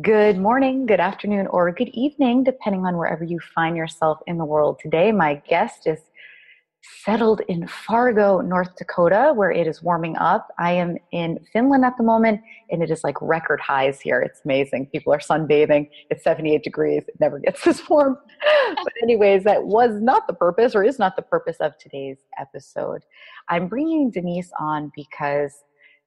Good 0.00 0.38
morning, 0.38 0.86
good 0.86 1.00
afternoon, 1.00 1.48
or 1.48 1.70
good 1.70 1.90
evening, 1.90 2.44
depending 2.44 2.86
on 2.86 2.96
wherever 2.96 3.24
you 3.24 3.38
find 3.54 3.76
yourself 3.76 4.20
in 4.26 4.38
the 4.38 4.44
world 4.44 4.78
today. 4.80 5.12
My 5.12 5.34
guest 5.46 5.86
is 5.86 5.98
settled 7.04 7.42
in 7.48 7.66
Fargo, 7.66 8.40
North 8.40 8.74
Dakota, 8.76 9.32
where 9.34 9.50
it 9.50 9.66
is 9.66 9.82
warming 9.82 10.16
up. 10.16 10.48
I 10.58 10.72
am 10.72 10.96
in 11.10 11.38
Finland 11.52 11.84
at 11.84 11.98
the 11.98 12.04
moment, 12.04 12.40
and 12.70 12.82
it 12.82 12.90
is 12.90 13.04
like 13.04 13.20
record 13.20 13.60
highs 13.60 14.00
here. 14.00 14.22
It's 14.22 14.40
amazing. 14.46 14.86
People 14.86 15.12
are 15.12 15.18
sunbathing. 15.18 15.90
It's 16.08 16.24
78 16.24 16.62
degrees. 16.62 17.02
It 17.06 17.20
never 17.20 17.38
gets 17.44 17.62
this 17.62 17.86
warm. 17.90 18.16
but, 18.74 18.92
anyways, 19.02 19.44
that 19.44 19.64
was 19.64 20.00
not 20.00 20.26
the 20.26 20.32
purpose, 20.32 20.74
or 20.74 20.82
is 20.82 20.98
not 20.98 21.16
the 21.16 21.22
purpose 21.22 21.58
of 21.60 21.76
today's 21.76 22.18
episode. 22.38 23.02
I'm 23.50 23.68
bringing 23.68 24.10
Denise 24.10 24.52
on 24.58 24.90
because 24.96 25.52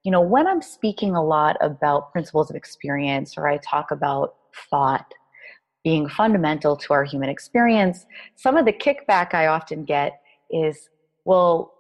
you 0.06 0.12
know, 0.12 0.22
when 0.22 0.46
I'm 0.46 0.62
speaking 0.62 1.16
a 1.16 1.26
lot 1.26 1.58
about 1.62 2.12
principles 2.12 2.52
of 2.52 2.56
experience 2.56 3.38
or 3.38 3.48
I 3.48 3.58
talk 3.58 3.90
about 3.90 4.36
thought 4.70 5.12
being 5.84 6.08
fundamental 6.08 6.78
to 6.78 6.94
our 6.94 7.04
human 7.04 7.28
experience, 7.28 8.06
some 8.36 8.56
of 8.56 8.66
the 8.66 8.72
kickback 8.72 9.34
I 9.34 9.48
often 9.48 9.84
get 9.84 10.22
is, 10.52 10.90
well, 11.26 11.74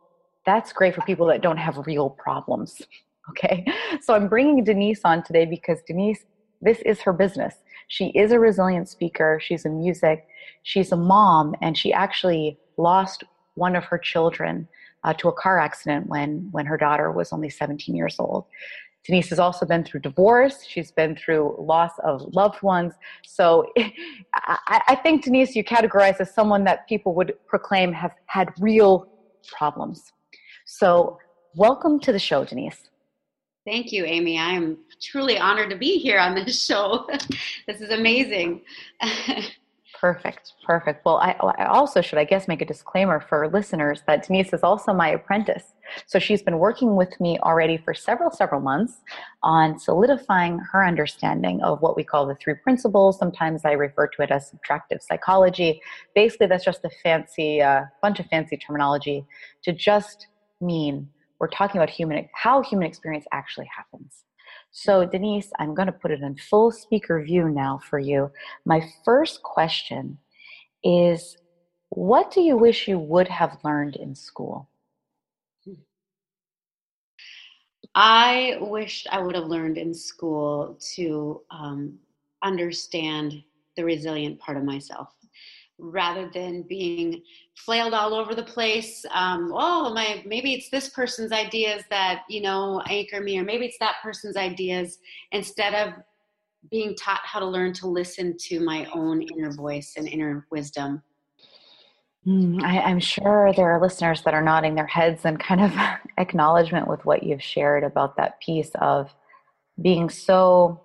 that's 0.43 0.73
great 0.73 0.95
for 0.95 1.01
people 1.01 1.27
that 1.27 1.41
don't 1.41 1.57
have 1.57 1.77
real 1.87 2.09
problems. 2.09 2.81
Okay. 3.31 3.65
So 4.01 4.13
I'm 4.13 4.27
bringing 4.27 4.63
Denise 4.63 5.01
on 5.03 5.23
today 5.23 5.45
because 5.45 5.79
Denise, 5.87 6.25
this 6.61 6.77
is 6.85 7.01
her 7.01 7.11
business. 7.11 7.55
She 7.87 8.09
is 8.09 8.31
a 8.31 8.39
resilient 8.39 8.87
speaker. 8.87 9.39
She's 9.41 9.65
in 9.65 9.79
music. 9.79 10.27
She's 10.61 10.91
a 10.91 10.95
mom 10.95 11.55
and 11.59 11.75
she 11.75 11.91
actually 11.91 12.59
lost 12.77 13.23
one 13.55 13.75
of 13.75 13.83
her 13.85 13.97
children 13.97 14.67
uh, 15.05 15.13
to 15.13 15.29
a 15.29 15.33
car 15.33 15.59
accident 15.59 16.07
when 16.07 16.49
when 16.51 16.65
her 16.65 16.77
daughter 16.77 17.11
was 17.11 17.31
only 17.31 17.49
17 17.49 17.95
years 17.95 18.15
old. 18.19 18.45
Denise 19.05 19.29
has 19.29 19.37
also 19.37 19.67
been 19.67 19.83
through 19.83 19.99
divorce. 19.99 20.65
She's 20.67 20.91
been 20.91 21.15
through 21.15 21.55
loss 21.59 21.91
of 22.03 22.21
loved 22.33 22.63
ones. 22.63 22.93
So 23.23 23.71
I, 24.33 24.81
I 24.87 24.95
think, 24.95 25.23
Denise, 25.23 25.55
you 25.55 25.63
categorize 25.63 26.19
as 26.19 26.33
someone 26.33 26.63
that 26.63 26.87
people 26.87 27.13
would 27.13 27.33
proclaim 27.45 27.93
have 27.93 28.13
had 28.25 28.51
real 28.59 29.07
problems. 29.55 30.11
So 30.65 31.19
welcome 31.53 31.99
to 31.99 32.11
the 32.11 32.17
show, 32.17 32.43
Denise. 32.45 32.89
Thank 33.63 33.91
you, 33.91 34.05
Amy. 34.05 34.39
I'm 34.39 34.79
truly 34.99 35.37
honored 35.37 35.69
to 35.69 35.77
be 35.77 35.99
here 35.99 36.19
on 36.19 36.33
this 36.33 36.65
show. 36.65 37.07
this 37.67 37.81
is 37.81 37.91
amazing. 37.91 38.61
Perfect, 40.05 40.53
perfect. 40.63 41.03
Well, 41.03 41.17
I, 41.17 41.31
I, 41.57 41.65
also 41.65 41.99
should, 41.99 42.19
I 42.19 42.25
guess, 42.25 42.47
make 42.47 42.61
a 42.61 42.65
disclaimer 42.65 43.19
for 43.19 43.47
listeners 43.47 44.03
that 44.05 44.27
Denise 44.27 44.53
is 44.53 44.61
also 44.61 44.93
my 44.93 45.09
apprentice. 45.09 45.73
So 46.05 46.19
she's 46.19 46.43
been 46.43 46.59
working 46.59 46.95
with 46.95 47.19
me 47.19 47.39
already 47.39 47.77
for 47.77 47.95
several, 47.95 48.29
several 48.29 48.61
months 48.61 49.01
on 49.41 49.79
solidifying 49.79 50.59
her 50.71 50.85
understanding 50.85 51.59
of 51.63 51.81
what 51.81 51.95
we 51.95 52.03
call 52.03 52.27
the 52.27 52.35
three 52.35 52.53
principles. 52.53 53.17
Sometimes 53.17 53.65
I 53.65 53.71
refer 53.71 54.05
to 54.09 54.21
it 54.21 54.29
as 54.29 54.51
subtractive 54.51 55.01
psychology. 55.01 55.81
Basically, 56.13 56.45
that's 56.45 56.63
just 56.63 56.85
a 56.85 56.91
fancy, 57.01 57.63
uh, 57.63 57.85
bunch 58.03 58.19
of 58.19 58.27
fancy 58.27 58.57
terminology 58.57 59.25
to 59.63 59.73
just 59.73 60.27
mean 60.61 61.09
we're 61.39 61.47
talking 61.47 61.81
about 61.81 61.89
human, 61.89 62.29
how 62.35 62.61
human 62.61 62.85
experience 62.85 63.25
actually 63.31 63.67
happens. 63.75 64.24
So, 64.77 65.05
Denise, 65.05 65.53
I'm 65.57 65.73
going 65.73 65.85
to 65.85 65.93
put 65.93 66.11
it 66.11 66.19
in 66.19 66.35
full 66.35 66.69
speaker 66.69 67.23
view 67.23 67.47
now 67.47 67.79
for 67.89 67.97
you. 67.97 68.29
My 68.65 68.81
first 69.05 69.41
question 69.41 70.17
is 70.83 71.37
What 71.91 72.29
do 72.29 72.41
you 72.41 72.57
wish 72.57 72.85
you 72.85 72.99
would 72.99 73.29
have 73.29 73.57
learned 73.63 73.95
in 73.95 74.13
school? 74.13 74.67
I 77.95 78.57
wished 78.59 79.07
I 79.09 79.21
would 79.21 79.35
have 79.35 79.45
learned 79.45 79.77
in 79.77 79.93
school 79.93 80.77
to 80.95 81.41
um, 81.51 81.97
understand 82.43 83.41
the 83.77 83.85
resilient 83.85 84.39
part 84.39 84.57
of 84.57 84.65
myself 84.65 85.07
rather 85.77 86.29
than 86.33 86.63
being 86.63 87.21
flailed 87.55 87.93
all 87.93 88.13
over 88.13 88.33
the 88.33 88.43
place. 88.43 89.05
Um, 89.11 89.51
oh, 89.53 89.93
my 89.93 90.23
maybe 90.25 90.53
it's 90.53 90.69
this 90.69 90.89
person's 90.89 91.31
ideas 91.31 91.83
that 91.89 92.23
you 92.29 92.41
know 92.41 92.81
anchor 92.87 93.21
me, 93.21 93.37
or 93.39 93.43
maybe 93.43 93.65
it's 93.65 93.79
that 93.79 93.95
person's 94.03 94.37
ideas. 94.37 94.99
Instead 95.31 95.73
of 95.73 95.93
being 96.71 96.95
taught 96.95 97.21
how 97.23 97.39
to 97.39 97.45
learn 97.45 97.73
to 97.73 97.87
listen 97.87 98.35
to 98.37 98.59
my 98.59 98.87
own 98.93 99.21
inner 99.21 99.51
voice 99.51 99.93
and 99.97 100.07
inner 100.07 100.47
wisdom. 100.51 101.01
Mm, 102.25 102.63
I, 102.63 102.89
am 102.89 102.99
sure 102.99 103.53
there 103.55 103.71
are 103.71 103.79
listeners 103.79 104.23
that 104.23 104.33
are 104.33 104.41
nodding 104.41 104.73
their 104.73 104.87
heads 104.87 105.25
and 105.25 105.39
kind 105.39 105.61
of 105.61 105.71
acknowledgement 106.17 106.87
with 106.87 107.05
what 107.05 107.21
you've 107.21 107.43
shared 107.43 107.83
about 107.83 108.17
that 108.17 108.39
piece 108.39 108.71
of 108.81 109.13
being 109.79 110.09
so 110.09 110.81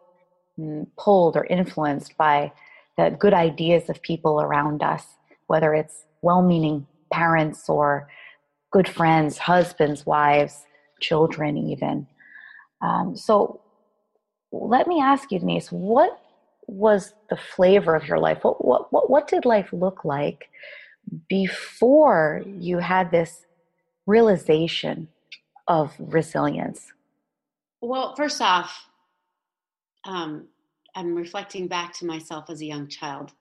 mm, 0.58 0.86
pulled 0.98 1.36
or 1.36 1.46
influenced 1.46 2.16
by 2.18 2.52
the 3.00 3.16
good 3.16 3.34
ideas 3.34 3.88
of 3.88 4.02
people 4.02 4.40
around 4.40 4.82
us, 4.82 5.04
whether 5.46 5.74
it's 5.74 6.04
well 6.22 6.42
meaning 6.42 6.86
parents 7.12 7.68
or 7.68 8.08
good 8.70 8.88
friends, 8.88 9.38
husbands, 9.38 10.06
wives, 10.06 10.64
children, 11.00 11.56
even. 11.56 12.06
Um, 12.82 13.16
so 13.16 13.60
let 14.52 14.86
me 14.86 15.00
ask 15.00 15.32
you, 15.32 15.38
Denise, 15.38 15.68
what 15.68 16.20
was 16.66 17.14
the 17.30 17.36
flavor 17.36 17.94
of 17.94 18.06
your 18.06 18.18
life? 18.18 18.38
What, 18.42 18.64
what, 18.64 18.92
what, 18.92 19.10
what 19.10 19.28
did 19.28 19.44
life 19.44 19.68
look 19.72 20.04
like 20.04 20.50
before 21.28 22.42
you 22.46 22.78
had 22.78 23.10
this 23.10 23.46
realization 24.06 25.08
of 25.68 25.92
resilience? 25.98 26.92
Well, 27.80 28.14
first 28.14 28.40
off, 28.40 28.86
um, 30.04 30.48
I'm 30.94 31.14
reflecting 31.14 31.66
back 31.66 31.94
to 31.98 32.06
myself 32.06 32.50
as 32.50 32.60
a 32.60 32.66
young 32.66 32.88
child. 32.88 33.32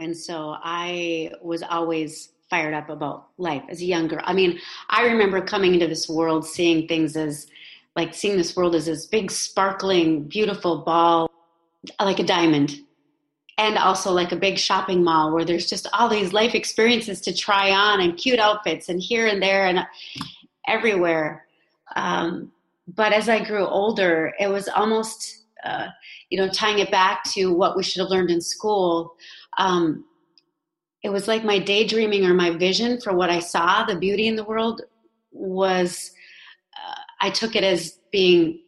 And 0.00 0.16
so 0.16 0.56
I 0.62 1.32
was 1.42 1.62
always 1.62 2.30
fired 2.50 2.74
up 2.74 2.88
about 2.88 3.28
life 3.36 3.62
as 3.68 3.80
a 3.80 3.84
young 3.84 4.08
girl. 4.08 4.20
I 4.24 4.32
mean, 4.32 4.58
I 4.88 5.06
remember 5.06 5.40
coming 5.40 5.74
into 5.74 5.86
this 5.86 6.08
world 6.08 6.46
seeing 6.46 6.88
things 6.88 7.16
as 7.16 7.46
like 7.96 8.14
seeing 8.14 8.36
this 8.36 8.56
world 8.56 8.74
as 8.74 8.86
this 8.86 9.06
big, 9.06 9.30
sparkling, 9.30 10.24
beautiful 10.24 10.82
ball, 10.82 11.30
like 12.00 12.20
a 12.20 12.24
diamond. 12.24 12.80
And 13.58 13.76
also 13.76 14.12
like 14.12 14.30
a 14.30 14.36
big 14.36 14.56
shopping 14.56 15.02
mall 15.02 15.34
where 15.34 15.44
there's 15.44 15.68
just 15.68 15.88
all 15.92 16.08
these 16.08 16.32
life 16.32 16.54
experiences 16.54 17.20
to 17.22 17.34
try 17.34 17.72
on 17.72 18.00
and 18.00 18.16
cute 18.16 18.38
outfits 18.38 18.88
and 18.88 19.02
here 19.02 19.26
and 19.26 19.42
there 19.42 19.66
and 19.66 19.84
everywhere. 20.68 21.44
Um, 21.96 22.52
but 22.86 23.12
as 23.12 23.28
I 23.28 23.44
grew 23.44 23.66
older, 23.66 24.32
it 24.38 24.46
was 24.46 24.68
almost 24.68 25.42
uh, 25.68 25.88
you 26.30 26.38
know, 26.38 26.48
tying 26.48 26.78
it 26.78 26.90
back 26.90 27.24
to 27.34 27.52
what 27.52 27.76
we 27.76 27.82
should 27.82 28.00
have 28.00 28.10
learned 28.10 28.30
in 28.30 28.40
school, 28.40 29.14
um, 29.58 30.04
it 31.02 31.10
was 31.10 31.28
like 31.28 31.44
my 31.44 31.58
daydreaming 31.58 32.24
or 32.24 32.34
my 32.34 32.50
vision 32.50 33.00
for 33.00 33.12
what 33.14 33.30
I 33.30 33.40
saw, 33.40 33.84
the 33.84 33.96
beauty 33.96 34.26
in 34.26 34.36
the 34.36 34.44
world, 34.52 34.82
was 35.30 36.12
uh, 36.76 37.00
I 37.20 37.30
took 37.30 37.54
it 37.54 37.64
as 37.64 37.98
being 38.10 38.60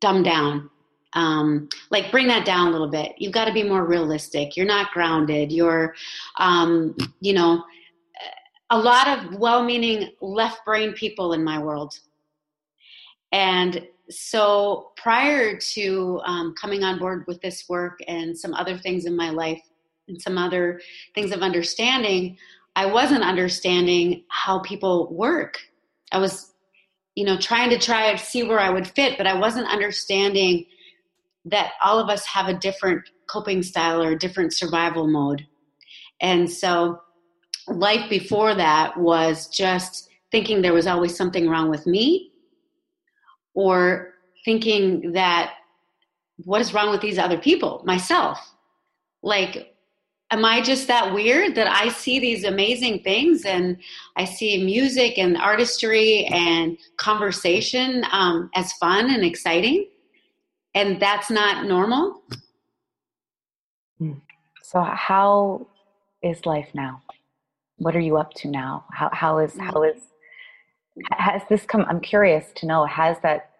dumbed 0.00 0.24
down. 0.24 0.70
Um, 1.12 1.68
like 1.90 2.10
bring 2.10 2.28
that 2.28 2.44
down 2.44 2.68
a 2.68 2.70
little 2.70 2.90
bit. 2.90 3.12
You've 3.16 3.32
got 3.32 3.46
to 3.46 3.52
be 3.52 3.62
more 3.62 3.86
realistic. 3.86 4.56
You're 4.56 4.66
not 4.66 4.92
grounded. 4.92 5.50
You're, 5.50 5.94
um, 6.36 6.94
you 7.20 7.32
know, 7.32 7.64
a 8.70 8.78
lot 8.78 9.06
of 9.08 9.38
well-meaning 9.38 10.10
left 10.20 10.64
brain 10.64 10.92
people 10.92 11.32
in 11.32 11.42
my 11.44 11.58
world, 11.58 11.94
and 13.32 13.86
so 14.08 14.92
prior 14.96 15.56
to 15.58 16.20
um, 16.24 16.54
coming 16.60 16.84
on 16.84 16.98
board 16.98 17.24
with 17.26 17.40
this 17.40 17.68
work 17.68 17.98
and 18.06 18.36
some 18.38 18.54
other 18.54 18.78
things 18.78 19.04
in 19.04 19.16
my 19.16 19.30
life 19.30 19.62
and 20.08 20.20
some 20.20 20.38
other 20.38 20.80
things 21.14 21.32
of 21.32 21.40
understanding 21.40 22.36
i 22.76 22.86
wasn't 22.86 23.22
understanding 23.22 24.22
how 24.28 24.60
people 24.60 25.12
work. 25.12 25.58
I 26.12 26.18
was 26.18 26.52
you 27.14 27.24
know 27.24 27.38
trying 27.38 27.70
to 27.70 27.78
try 27.78 28.12
to 28.12 28.18
see 28.18 28.42
where 28.42 28.60
i 28.60 28.70
would 28.70 28.86
fit 28.86 29.16
but 29.18 29.26
i 29.26 29.34
wasn't 29.34 29.66
understanding 29.72 30.66
that 31.46 31.72
all 31.82 31.98
of 31.98 32.10
us 32.10 32.26
have 32.26 32.48
a 32.48 32.54
different 32.54 33.08
coping 33.26 33.62
style 33.62 34.02
or 34.02 34.12
a 34.12 34.18
different 34.18 34.52
survival 34.52 35.06
mode. 35.06 35.46
And 36.20 36.50
so 36.50 37.00
life 37.68 38.10
before 38.10 38.54
that 38.54 38.96
was 38.96 39.48
just 39.48 40.08
thinking 40.30 40.60
there 40.60 40.74
was 40.74 40.86
always 40.86 41.16
something 41.16 41.48
wrong 41.48 41.70
with 41.70 41.86
me 41.86 42.32
or 43.56 44.12
thinking 44.44 45.12
that 45.12 45.54
what 46.44 46.60
is 46.60 46.72
wrong 46.72 46.90
with 46.90 47.00
these 47.00 47.18
other 47.18 47.38
people? 47.38 47.82
Myself. 47.84 48.38
Like 49.22 49.72
am 50.32 50.44
i 50.44 50.60
just 50.60 50.88
that 50.88 51.14
weird 51.14 51.54
that 51.54 51.68
i 51.68 51.88
see 51.88 52.18
these 52.18 52.42
amazing 52.42 53.00
things 53.04 53.44
and 53.44 53.76
i 54.16 54.24
see 54.24 54.64
music 54.64 55.18
and 55.18 55.36
artistry 55.36 56.24
and 56.32 56.76
conversation 56.96 58.04
um, 58.10 58.50
as 58.54 58.72
fun 58.74 59.10
and 59.10 59.24
exciting? 59.24 59.88
And 60.74 61.00
that's 61.00 61.30
not 61.30 61.66
normal? 61.66 62.22
Hmm. 63.98 64.18
so 64.62 64.82
how 64.82 65.66
is 66.22 66.44
life 66.44 66.68
now? 66.74 67.00
What 67.78 67.96
are 67.96 68.00
you 68.00 68.18
up 68.18 68.34
to 68.34 68.48
now? 68.48 68.84
How, 68.92 69.08
how 69.12 69.38
is 69.38 69.56
how 69.58 69.82
is 69.84 70.02
has 71.12 71.42
this 71.48 71.64
come 71.64 71.84
i'm 71.88 72.00
curious 72.00 72.52
to 72.54 72.66
know 72.66 72.84
has 72.84 73.18
that 73.20 73.50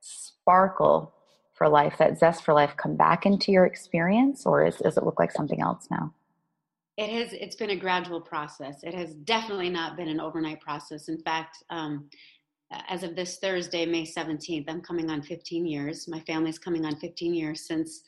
sparkle 0.00 1.14
for 1.54 1.68
life, 1.68 1.96
that 1.98 2.18
zest 2.18 2.44
for 2.44 2.52
life, 2.52 2.76
come 2.76 2.96
back 2.96 3.24
into 3.24 3.52
your 3.52 3.64
experience, 3.64 4.44
or 4.44 4.66
is, 4.66 4.76
does 4.76 4.96
it 4.96 5.04
look 5.04 5.18
like 5.18 5.32
something 5.32 5.62
else 5.62 5.86
now? 5.90 6.12
It 6.96 7.10
has. 7.10 7.32
It's 7.32 7.56
been 7.56 7.70
a 7.70 7.76
gradual 7.76 8.20
process. 8.20 8.84
It 8.84 8.94
has 8.94 9.14
definitely 9.14 9.68
not 9.68 9.96
been 9.96 10.08
an 10.08 10.20
overnight 10.20 10.60
process. 10.60 11.08
In 11.08 11.18
fact, 11.18 11.64
um, 11.70 12.08
as 12.88 13.02
of 13.02 13.16
this 13.16 13.38
Thursday, 13.38 13.84
May 13.84 14.04
17th, 14.04 14.64
I'm 14.68 14.80
coming 14.80 15.10
on 15.10 15.22
15 15.22 15.66
years. 15.66 16.06
My 16.06 16.20
family's 16.20 16.58
coming 16.58 16.84
on 16.84 16.96
15 16.96 17.34
years 17.34 17.66
since 17.66 18.02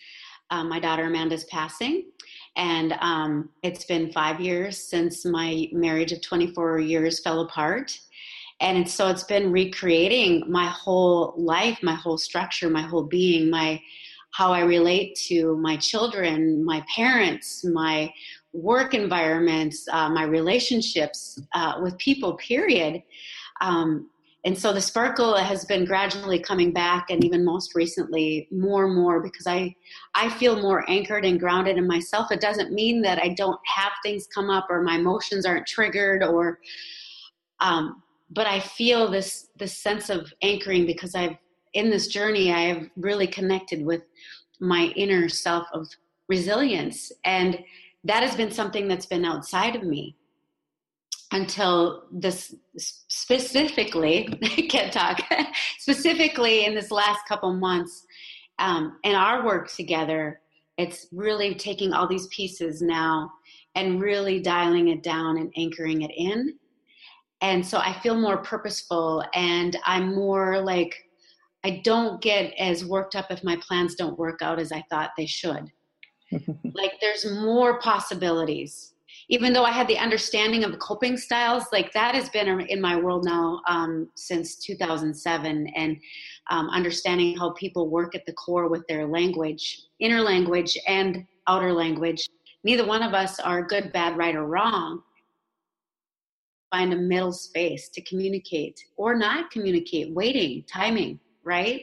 um, 0.50 0.68
my 0.68 0.78
daughter 0.78 1.04
Amanda's 1.04 1.44
passing. 1.44 2.10
And 2.56 2.94
um, 3.00 3.48
it's 3.64 3.84
been 3.84 4.12
five 4.12 4.40
years 4.40 4.78
since 4.88 5.24
my 5.24 5.68
marriage 5.72 6.12
of 6.12 6.22
24 6.22 6.78
years 6.78 7.20
fell 7.20 7.40
apart. 7.40 7.98
And 8.60 8.88
so 8.88 9.08
it's 9.08 9.24
been 9.24 9.52
recreating 9.52 10.44
my 10.50 10.66
whole 10.66 11.34
life, 11.36 11.78
my 11.82 11.94
whole 11.94 12.18
structure, 12.18 12.70
my 12.70 12.82
whole 12.82 13.04
being, 13.04 13.50
my 13.50 13.80
how 14.32 14.52
I 14.52 14.60
relate 14.60 15.14
to 15.28 15.56
my 15.56 15.76
children, 15.78 16.62
my 16.64 16.84
parents, 16.94 17.64
my 17.64 18.12
work 18.52 18.92
environments, 18.92 19.86
uh, 19.90 20.10
my 20.10 20.24
relationships 20.24 21.40
uh, 21.54 21.78
with 21.82 21.96
people, 21.96 22.34
period. 22.34 23.02
Um, 23.62 24.10
and 24.44 24.56
so 24.56 24.72
the 24.72 24.80
sparkle 24.80 25.34
has 25.36 25.64
been 25.64 25.84
gradually 25.84 26.38
coming 26.38 26.70
back 26.72 27.10
and 27.10 27.24
even 27.24 27.44
most 27.44 27.74
recently 27.74 28.46
more 28.52 28.86
and 28.86 28.94
more 28.94 29.20
because 29.20 29.46
i 29.46 29.74
i 30.14 30.28
feel 30.30 30.62
more 30.62 30.88
anchored 30.88 31.24
and 31.24 31.40
grounded 31.40 31.76
in 31.76 31.86
myself 31.86 32.30
it 32.30 32.40
doesn't 32.40 32.72
mean 32.72 33.02
that 33.02 33.18
i 33.18 33.30
don't 33.30 33.58
have 33.66 33.90
things 34.04 34.28
come 34.32 34.48
up 34.48 34.66
or 34.70 34.82
my 34.82 34.96
emotions 34.96 35.44
aren't 35.44 35.66
triggered 35.66 36.22
or 36.22 36.60
um, 37.60 38.02
but 38.30 38.46
i 38.46 38.60
feel 38.60 39.10
this 39.10 39.48
this 39.56 39.76
sense 39.78 40.10
of 40.10 40.32
anchoring 40.42 40.86
because 40.86 41.14
i've 41.14 41.36
in 41.74 41.90
this 41.90 42.08
journey 42.08 42.52
i 42.52 42.60
have 42.60 42.88
really 42.96 43.26
connected 43.26 43.84
with 43.84 44.02
my 44.60 44.92
inner 44.96 45.28
self 45.28 45.66
of 45.72 45.86
resilience. 46.28 47.12
And 47.24 47.58
that 48.04 48.22
has 48.22 48.36
been 48.36 48.50
something 48.50 48.88
that's 48.88 49.06
been 49.06 49.24
outside 49.24 49.76
of 49.76 49.82
me 49.82 50.16
until 51.32 52.04
this 52.12 52.54
specifically 52.78 54.28
I 54.44 54.68
can't 54.70 54.92
talk 54.92 55.20
specifically 55.78 56.66
in 56.66 56.74
this 56.74 56.92
last 56.92 57.20
couple 57.26 57.52
months 57.52 58.06
um, 58.60 58.98
in 59.02 59.16
our 59.16 59.44
work 59.44 59.68
together 59.68 60.40
it's 60.78 61.08
really 61.10 61.56
taking 61.56 61.92
all 61.92 62.06
these 62.06 62.28
pieces 62.28 62.80
now 62.80 63.32
and 63.74 64.00
really 64.00 64.40
dialing 64.40 64.88
it 64.88 65.02
down 65.02 65.38
and 65.38 65.52
anchoring 65.56 66.02
it 66.02 66.12
in 66.16 66.54
and 67.40 67.64
so 67.64 67.78
i 67.78 67.92
feel 68.00 68.14
more 68.14 68.38
purposeful 68.38 69.24
and 69.34 69.76
i'm 69.84 70.14
more 70.14 70.60
like 70.60 70.94
i 71.64 71.80
don't 71.84 72.20
get 72.20 72.52
as 72.58 72.84
worked 72.84 73.14
up 73.14 73.26
if 73.30 73.42
my 73.44 73.56
plans 73.56 73.94
don't 73.94 74.18
work 74.18 74.40
out 74.42 74.58
as 74.58 74.72
i 74.72 74.82
thought 74.90 75.10
they 75.16 75.26
should 75.26 75.70
like 76.74 76.92
there's 77.00 77.30
more 77.30 77.78
possibilities 77.80 78.94
even 79.28 79.52
though 79.52 79.64
I 79.64 79.72
had 79.72 79.88
the 79.88 79.98
understanding 79.98 80.62
of 80.62 80.72
the 80.72 80.78
coping 80.78 81.16
styles, 81.16 81.64
like 81.72 81.92
that 81.92 82.14
has 82.14 82.28
been 82.28 82.60
in 82.60 82.80
my 82.80 82.96
world 82.96 83.24
now 83.24 83.60
um, 83.66 84.08
since 84.14 84.56
2007, 84.56 85.66
and 85.74 85.96
um, 86.50 86.68
understanding 86.70 87.36
how 87.36 87.50
people 87.52 87.88
work 87.88 88.14
at 88.14 88.24
the 88.24 88.32
core 88.34 88.68
with 88.68 88.86
their 88.86 89.06
language, 89.06 89.82
inner 89.98 90.20
language, 90.20 90.78
and 90.86 91.26
outer 91.48 91.72
language. 91.72 92.28
Neither 92.62 92.86
one 92.86 93.02
of 93.02 93.14
us 93.14 93.40
are 93.40 93.66
good, 93.66 93.92
bad, 93.92 94.16
right, 94.16 94.36
or 94.36 94.46
wrong. 94.46 95.02
Find 96.70 96.92
a 96.92 96.96
middle 96.96 97.32
space 97.32 97.88
to 97.90 98.00
communicate 98.02 98.82
or 98.96 99.16
not 99.16 99.50
communicate, 99.50 100.12
waiting, 100.12 100.64
timing, 100.70 101.20
right? 101.44 101.82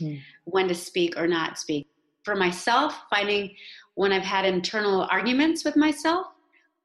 Mm. 0.00 0.20
When 0.44 0.68
to 0.68 0.74
speak 0.74 1.16
or 1.16 1.26
not 1.26 1.58
speak. 1.58 1.86
For 2.24 2.34
myself, 2.34 2.98
finding 3.10 3.54
when 3.94 4.12
I've 4.12 4.22
had 4.22 4.44
internal 4.44 5.06
arguments 5.10 5.64
with 5.64 5.76
myself, 5.76 6.26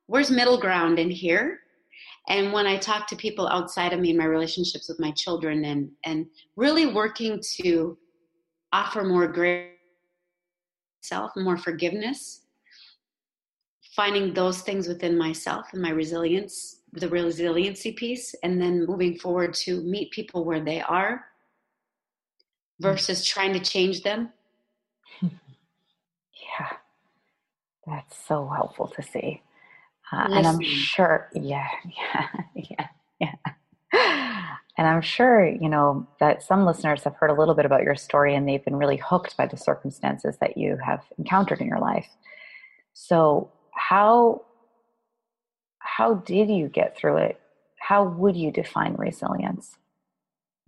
where's 0.07 0.31
middle 0.31 0.59
ground 0.59 0.99
in 0.99 1.11
here 1.11 1.59
and 2.29 2.51
when 2.51 2.65
i 2.65 2.77
talk 2.77 3.07
to 3.07 3.15
people 3.15 3.47
outside 3.47 3.93
of 3.93 3.99
me 3.99 4.09
in 4.09 4.17
my 4.17 4.25
relationships 4.25 4.89
with 4.89 4.99
my 4.99 5.11
children 5.11 5.65
and 5.65 5.89
and 6.05 6.25
really 6.55 6.87
working 6.87 7.41
to 7.61 7.97
offer 8.73 9.03
more 9.03 9.27
grace 9.27 9.71
self 11.01 11.31
more 11.35 11.57
forgiveness 11.57 12.41
finding 13.95 14.33
those 14.33 14.61
things 14.61 14.87
within 14.87 15.17
myself 15.17 15.67
and 15.73 15.81
my 15.81 15.89
resilience 15.89 16.81
the 16.99 17.09
resiliency 17.09 17.91
piece 17.91 18.35
and 18.43 18.61
then 18.61 18.85
moving 18.85 19.17
forward 19.17 19.53
to 19.53 19.81
meet 19.81 20.11
people 20.11 20.43
where 20.43 20.63
they 20.63 20.81
are 20.81 21.25
versus 22.79 23.25
trying 23.25 23.53
to 23.53 23.59
change 23.59 24.03
them 24.03 24.29
yeah 25.21 25.29
that's 27.85 28.17
so 28.27 28.47
helpful 28.47 28.87
to 28.87 29.01
see 29.01 29.41
uh, 30.11 30.27
and 30.31 30.47
I'm 30.47 30.61
sure, 30.61 31.29
yeah, 31.33 31.67
yeah, 32.05 32.27
yeah, 32.55 32.87
yeah. 33.19 34.45
And 34.77 34.87
I'm 34.87 35.01
sure, 35.01 35.45
you 35.45 35.69
know, 35.69 36.07
that 36.19 36.43
some 36.43 36.65
listeners 36.65 37.03
have 37.03 37.15
heard 37.15 37.31
a 37.31 37.33
little 37.33 37.55
bit 37.55 37.65
about 37.65 37.83
your 37.83 37.95
story 37.95 38.35
and 38.35 38.47
they've 38.47 38.63
been 38.63 38.75
really 38.75 38.97
hooked 38.97 39.35
by 39.35 39.47
the 39.47 39.57
circumstances 39.57 40.37
that 40.39 40.55
you 40.55 40.77
have 40.85 41.01
encountered 41.17 41.61
in 41.61 41.67
your 41.67 41.79
life. 41.79 42.07
So, 42.93 43.51
how 43.73 44.43
how 45.97 46.13
did 46.13 46.47
you 46.51 46.67
get 46.67 46.95
through 46.95 47.17
it? 47.17 47.41
How 47.79 48.03
would 48.03 48.37
you 48.37 48.51
define 48.51 48.93
resilience? 48.99 49.77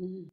Mm-hmm. 0.01 0.29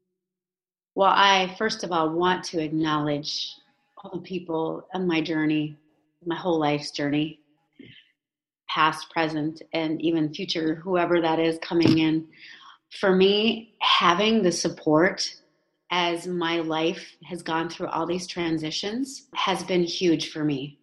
Well, 0.95 1.13
I 1.15 1.55
first 1.59 1.85
of 1.85 1.93
all 1.93 2.09
want 2.09 2.45
to 2.45 2.63
acknowledge 2.63 3.53
all 3.99 4.13
the 4.13 4.23
people 4.23 4.89
on 4.95 5.07
my 5.07 5.21
journey, 5.21 5.77
my 6.25 6.35
whole 6.35 6.59
life's 6.59 6.93
journey, 6.93 7.41
past, 8.71 9.11
present, 9.11 9.61
and 9.75 10.01
even 10.01 10.33
future, 10.33 10.77
whoever 10.77 11.21
that 11.21 11.39
is 11.41 11.59
coming 11.59 11.99
in. 11.99 12.27
For 12.99 13.15
me, 13.15 13.75
having 13.81 14.43
the 14.43 14.53
support 14.53 15.31
as 15.91 16.27
my 16.27 16.61
life 16.61 17.05
has 17.25 17.43
gone 17.43 17.69
through 17.69 17.89
all 17.89 18.07
these 18.07 18.27
transitions 18.27 19.27
has 19.35 19.63
been 19.63 19.83
huge 19.83 20.31
for 20.31 20.43
me. 20.43 20.79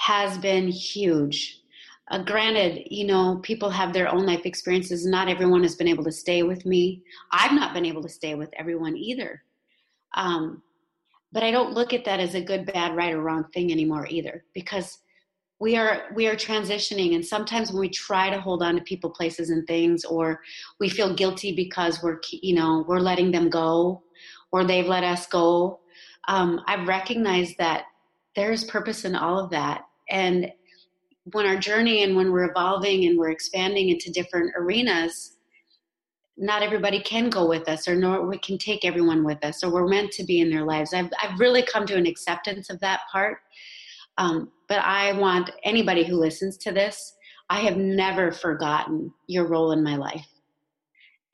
Has 0.00 0.36
been 0.36 0.68
huge. 0.68 1.62
Uh, 2.10 2.22
granted, 2.22 2.86
you 2.90 3.04
know, 3.04 3.40
people 3.42 3.68
have 3.68 3.92
their 3.92 4.08
own 4.08 4.24
life 4.24 4.46
experiences. 4.46 5.04
Not 5.04 5.28
everyone 5.28 5.62
has 5.62 5.74
been 5.74 5.88
able 5.88 6.04
to 6.04 6.12
stay 6.12 6.42
with 6.44 6.64
me. 6.64 7.02
I've 7.32 7.52
not 7.52 7.74
been 7.74 7.84
able 7.84 8.02
to 8.02 8.08
stay 8.08 8.34
with 8.34 8.50
everyone 8.56 8.96
either. 8.96 9.42
Um, 10.14 10.62
but 11.32 11.42
I 11.42 11.50
don't 11.50 11.74
look 11.74 11.92
at 11.92 12.04
that 12.04 12.20
as 12.20 12.34
a 12.34 12.40
good, 12.40 12.66
bad, 12.66 12.96
right, 12.96 13.12
or 13.12 13.20
wrong 13.20 13.44
thing 13.52 13.72
anymore 13.72 14.06
either, 14.08 14.44
because 14.54 14.98
we 15.58 15.76
are 15.76 16.04
we 16.14 16.26
are 16.26 16.36
transitioning 16.36 17.14
and 17.14 17.24
sometimes 17.24 17.72
when 17.72 17.80
we 17.80 17.88
try 17.88 18.28
to 18.28 18.40
hold 18.40 18.62
on 18.62 18.74
to 18.74 18.82
people 18.82 19.10
places 19.10 19.50
and 19.50 19.66
things 19.66 20.04
or 20.04 20.40
we 20.78 20.88
feel 20.88 21.14
guilty 21.14 21.54
because 21.54 22.02
we're 22.02 22.20
you 22.30 22.54
know 22.54 22.84
we're 22.86 23.00
letting 23.00 23.30
them 23.30 23.48
go 23.48 24.02
or 24.52 24.64
they've 24.64 24.86
let 24.86 25.02
us 25.02 25.26
go 25.26 25.80
um, 26.28 26.60
i've 26.66 26.86
recognized 26.86 27.56
that 27.58 27.84
there's 28.34 28.64
purpose 28.64 29.04
in 29.04 29.16
all 29.16 29.38
of 29.38 29.50
that 29.50 29.86
and 30.10 30.52
when 31.32 31.46
our 31.46 31.56
journey 31.56 32.02
and 32.02 32.16
when 32.16 32.30
we're 32.30 32.50
evolving 32.50 33.06
and 33.06 33.18
we're 33.18 33.30
expanding 33.30 33.88
into 33.88 34.10
different 34.10 34.52
arenas 34.56 35.32
not 36.38 36.62
everybody 36.62 37.00
can 37.00 37.30
go 37.30 37.48
with 37.48 37.66
us 37.68 37.88
or 37.88 37.94
nor 37.94 38.26
we 38.26 38.38
can 38.38 38.58
take 38.58 38.84
everyone 38.84 39.24
with 39.24 39.42
us 39.42 39.64
or 39.64 39.72
we're 39.72 39.88
meant 39.88 40.12
to 40.12 40.24
be 40.24 40.40
in 40.40 40.50
their 40.50 40.64
lives 40.64 40.92
i've, 40.92 41.10
I've 41.22 41.40
really 41.40 41.62
come 41.62 41.86
to 41.86 41.96
an 41.96 42.06
acceptance 42.06 42.70
of 42.70 42.78
that 42.80 43.00
part 43.10 43.38
um, 44.18 44.50
but 44.68 44.78
I 44.78 45.12
want 45.12 45.50
anybody 45.62 46.04
who 46.04 46.16
listens 46.16 46.56
to 46.58 46.72
this, 46.72 47.14
I 47.50 47.60
have 47.60 47.76
never 47.76 48.32
forgotten 48.32 49.12
your 49.26 49.46
role 49.46 49.72
in 49.72 49.82
my 49.82 49.96
life. 49.96 50.26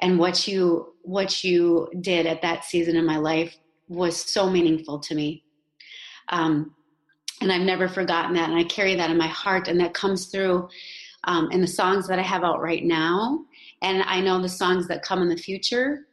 And 0.01 0.19
what 0.19 0.49
you 0.49 0.95
what 1.03 1.45
you 1.45 1.89
did 2.01 2.27
at 2.27 2.43
that 2.43 2.65
season 2.65 2.97
in 2.97 3.07
my 3.07 3.19
life 3.19 3.57
was 3.89 4.17
so 4.17 4.51
meaningful 4.51 4.99
to 4.99 5.15
me. 5.15 5.45
Um, 6.29 6.75
and 7.43 7.53
I've 7.53 7.63
never 7.63 7.89
forgotten 7.89 8.35
that. 8.35 8.49
And 8.49 8.59
I 8.59 8.65
carry 8.65 8.95
that 8.95 9.11
in 9.11 9.19
my 9.19 9.27
heart. 9.27 9.69
And 9.69 9.79
that 9.81 9.95
comes 9.95 10.27
through 10.27 10.69
um, 11.25 11.51
in 11.51 11.61
the 11.61 11.67
songs 11.67 12.07
that 12.09 12.19
I 12.19 12.23
have 12.23 12.45
out 12.45 12.61
right 12.61 12.85
now. 12.85 13.45
And 13.83 14.03
I 14.05 14.21
know 14.21 14.41
the 14.41 14.49
songs 14.49 14.87
that 14.89 15.03
come 15.03 15.23
in 15.23 15.29
the 15.29 15.37
future. 15.37 16.07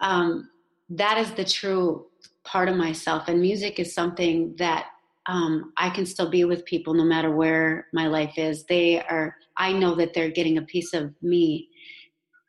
Um, 0.00 0.50
that 0.90 1.18
is 1.18 1.30
the 1.32 1.44
true 1.44 2.06
part 2.44 2.68
of 2.68 2.76
myself. 2.76 3.28
And 3.28 3.40
music 3.40 3.78
is 3.78 3.94
something 3.94 4.54
that 4.58 4.86
um, 5.26 5.72
I 5.76 5.88
can 5.90 6.04
still 6.04 6.28
be 6.28 6.44
with 6.44 6.64
people 6.64 6.94
no 6.94 7.04
matter 7.04 7.30
where 7.30 7.86
my 7.92 8.08
life 8.08 8.36
is. 8.36 8.64
They 8.64 9.00
are, 9.00 9.36
I 9.56 9.72
know 9.72 9.94
that 9.94 10.14
they're 10.14 10.30
getting 10.30 10.58
a 10.58 10.62
piece 10.62 10.92
of 10.94 11.14
me 11.22 11.68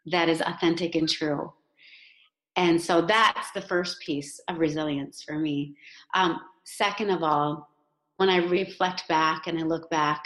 that 0.08 0.28
is 0.28 0.42
authentic 0.42 0.96
and 0.96 1.08
true. 1.08 1.54
And 2.56 2.82
so 2.82 3.02
that's 3.02 3.52
the 3.52 3.62
first 3.62 4.00
piece 4.02 4.40
of 4.48 4.58
resilience 4.58 5.22
for 5.24 5.38
me. 5.38 5.76
Um, 6.16 6.40
second 6.64 7.12
of 7.12 7.22
all, 7.24 7.70
when 8.18 8.30
I 8.30 8.38
reflect 8.38 9.08
back 9.08 9.48
and 9.48 9.60
I 9.60 9.64
look 9.64 9.90
back, 9.90 10.26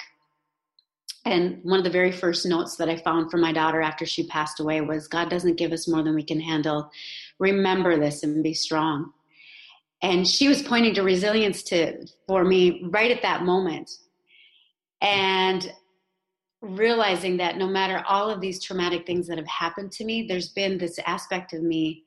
and 1.26 1.60
one 1.64 1.80
of 1.80 1.84
the 1.84 1.90
very 1.92 2.12
first 2.12 2.46
notes 2.46 2.78
that 2.78 2.90
I 2.90 2.96
found 2.98 3.32
from 3.32 3.42
my 3.42 3.52
daughter 3.52 3.82
after 3.82 4.06
she 4.06 4.28
passed 4.28 4.60
away 4.60 4.82
was 4.82 5.08
God 5.08 5.30
doesn't 5.30 5.58
give 5.58 5.74
us 5.74 5.88
more 5.88 6.04
than 6.04 6.16
we 6.16 6.24
can 6.24 6.40
handle. 6.40 6.90
Remember 7.40 8.00
this 8.00 8.24
and 8.24 8.44
be 8.44 8.54
strong. 8.54 9.12
and 10.02 10.28
she 10.28 10.48
was 10.48 10.62
pointing 10.62 10.94
to 10.96 11.04
resilience 11.04 11.64
to 11.64 12.06
for 12.28 12.44
me 12.44 12.84
right 12.90 13.12
at 13.12 13.22
that 13.24 13.44
moment 13.44 13.90
and 15.02 15.74
realizing 16.62 17.38
that 17.38 17.58
no 17.58 17.68
matter 17.68 18.04
all 18.08 18.30
of 18.30 18.42
these 18.42 18.64
traumatic 18.64 19.06
things 19.06 19.28
that 19.28 19.38
have 19.38 19.48
happened 19.48 19.92
to 19.92 20.06
me 20.06 20.26
there's 20.28 20.50
been 20.50 20.78
this 20.78 21.00
aspect 21.06 21.54
of 21.54 21.62
me 21.64 22.04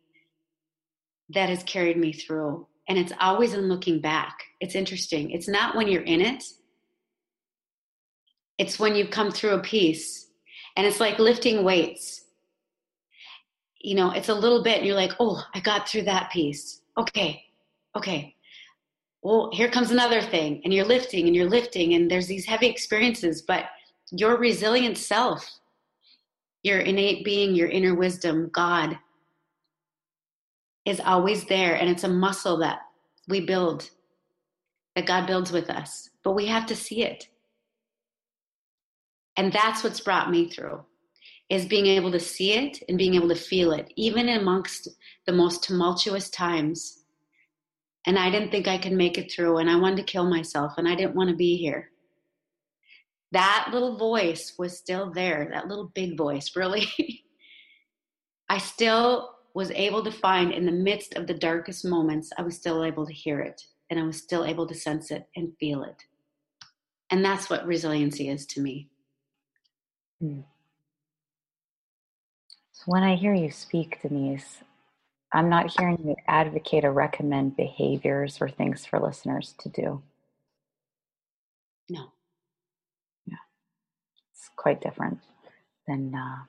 that 1.31 1.49
has 1.49 1.63
carried 1.65 1.97
me 1.97 2.13
through 2.13 2.67
and 2.89 2.99
it's 2.99 3.13
always 3.21 3.55
in 3.55 3.69
looking 3.69 4.01
back 4.01 4.45
it's 4.61 4.75
interesting. 4.75 5.31
It's 5.31 5.49
not 5.49 5.75
when 5.75 5.89
you're 5.89 6.03
in 6.03 6.21
it. 6.21 6.45
It's 8.59 8.79
when 8.79 8.95
you've 8.95 9.11
come 9.11 9.31
through 9.31 9.55
a 9.55 9.63
piece. 9.63 10.29
And 10.77 10.87
it's 10.87 11.01
like 11.01 11.19
lifting 11.19 11.65
weights. 11.65 12.25
You 13.83 13.95
know 13.95 14.11
it's 14.11 14.29
a 14.29 14.35
little 14.35 14.63
bit 14.63 14.79
and 14.79 14.87
you're 14.87 14.95
like 14.95 15.13
oh 15.21 15.43
i 15.55 15.61
got 15.61 15.89
through 15.89 16.03
that 16.03 16.31
piece. 16.31 16.83
Okay 16.99 17.43
okay. 17.97 18.35
Well 19.23 19.51
here 19.53 19.71
comes 19.71 19.91
another 19.91 20.21
thing 20.21 20.61
and 20.65 20.73
you're 20.73 20.85
lifting 20.85 21.27
and 21.27 21.35
you're 21.35 21.49
lifting 21.49 21.95
and 21.95 22.11
there's 22.11 22.27
these 22.27 22.47
heavy 22.47 22.67
experiences 22.67 23.43
but 23.43 23.67
your 24.13 24.37
resilient 24.39 24.99
self 24.99 25.49
your 26.63 26.81
innate 26.81 27.25
being 27.25 27.55
your 27.55 27.69
inner 27.69 27.95
wisdom 27.95 28.51
god 28.53 28.99
is 30.85 31.01
always 31.01 31.45
there 31.45 31.75
and 31.75 31.89
it's 31.89 32.05
a 32.05 32.09
muscle 32.09 32.59
that 32.59 32.81
we 33.29 33.41
build 33.41 33.91
that 34.95 35.07
god 35.07 35.27
builds 35.27 35.53
with 35.53 35.71
us 35.71 36.11
but 36.23 36.33
we 36.33 36.47
have 36.47 36.67
to 36.67 36.77
see 36.77 37.03
it 37.03 37.29
and 39.37 39.53
that's 39.53 39.83
what's 39.83 40.01
brought 40.01 40.31
me 40.31 40.49
through 40.49 40.81
is 41.49 41.67
being 41.67 41.87
able 41.87 42.13
to 42.13 42.21
see 42.21 42.53
it 42.53 42.83
and 42.89 42.99
being 42.99 43.15
able 43.15 43.29
to 43.29 43.35
feel 43.35 43.73
it 43.73 43.93
even 43.97 44.29
amongst 44.29 44.89
the 45.27 45.33
most 45.33 45.65
tumultuous 45.65 46.31
times 46.31 47.01
and 48.07 48.19
I 48.19 48.31
didn't 48.31 48.51
think 48.51 48.67
I 48.67 48.79
could 48.79 48.93
make 48.93 49.19
it 49.19 49.31
through, 49.31 49.59
and 49.59 49.69
I 49.69 49.77
wanted 49.77 49.99
to 49.99 50.13
kill 50.13 50.29
myself, 50.29 50.75
and 50.79 50.89
I 50.89 50.95
didn't 50.95 51.15
want 51.15 51.31
to 51.31 51.37
be 51.37 51.57
here. 51.57 51.91
That 53.33 53.69
little 53.73 53.97
voice 53.97 54.55
was 54.59 54.79
still 54.79 55.13
there, 55.13 55.49
that 55.53 55.69
little 55.69 55.93
big 55.95 56.17
voice, 56.17 56.53
really. 56.57 56.89
I 58.49 58.59
still 58.59 59.37
was 59.55 59.71
able 59.73 60.03
to 60.05 60.13
find 60.13 60.53
in 60.53 60.65
the 60.65 60.73
midst 60.73 61.15
of 61.15 61.27
the 61.27 61.35
darkest 61.35 61.85
moments, 61.85 62.31
I 62.39 62.43
was 62.43 62.57
still 62.57 62.85
able 62.85 63.07
to 63.07 63.13
hear 63.13 63.41
it, 63.41 63.63
and 63.91 63.99
I 63.99 64.05
was 64.05 64.17
still 64.17 64.45
able 64.45 64.67
to 64.69 64.75
sense 64.75 65.11
it 65.11 65.29
and 65.37 65.53
feel 65.59 65.83
it. 65.83 66.05
And 67.11 67.25
that's 67.25 67.51
what 67.51 67.67
resiliency 67.67 68.29
is 68.29 68.47
to 68.47 68.61
me. 68.61 68.89
Hmm. 70.21 70.41
So 72.73 72.85
when 72.87 73.03
I 73.03 73.17
hear 73.17 73.35
you 73.35 73.51
speak, 73.51 74.01
Denise, 74.01 74.63
I'm 75.33 75.49
not 75.49 75.77
hearing 75.77 75.99
you 76.05 76.17
advocate 76.27 76.85
or 76.85 76.93
recommend 76.93 77.57
behaviors 77.57 78.39
or 78.41 78.49
things 78.49 78.87
for 78.87 78.99
listeners 78.99 79.55
to 79.59 79.69
do. 79.69 80.03
No. 81.89 82.13
Yeah. 83.27 83.37
It's 84.33 84.49
quite 84.57 84.81
different 84.81 85.19
than 85.87 86.15
uh, 86.15 86.45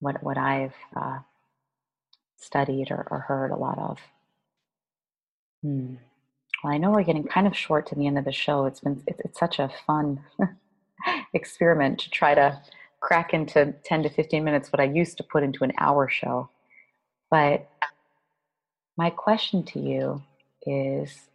what, 0.00 0.22
what 0.22 0.38
I've 0.38 0.74
uh, 0.96 1.18
studied 2.38 2.90
or, 2.90 3.06
or, 3.10 3.18
heard 3.20 3.50
a 3.50 3.56
lot 3.56 3.78
of. 3.78 3.98
Hmm. 5.62 5.96
Well, 6.62 6.72
I 6.72 6.78
know 6.78 6.90
we're 6.90 7.04
getting 7.04 7.24
kind 7.24 7.46
of 7.46 7.56
short 7.56 7.86
to 7.88 7.94
the 7.94 8.06
end 8.06 8.18
of 8.18 8.24
the 8.24 8.32
show. 8.32 8.66
It's 8.66 8.80
been 8.80 9.02
it's, 9.06 9.20
it's 9.20 9.38
such 9.38 9.58
a 9.58 9.70
fun 9.86 10.20
experiment 11.32 11.98
to 12.00 12.10
try 12.10 12.34
to 12.34 12.60
crack 13.00 13.32
into 13.32 13.74
10 13.84 14.02
to 14.02 14.10
15 14.10 14.44
minutes 14.44 14.70
what 14.70 14.80
I 14.80 14.84
used 14.84 15.16
to 15.18 15.24
put 15.24 15.42
into 15.42 15.64
an 15.64 15.72
hour 15.78 16.08
show. 16.08 16.50
But 17.30 17.70
my 18.96 19.08
question 19.08 19.64
to 19.64 19.80
you 19.80 20.22
is 20.66 21.28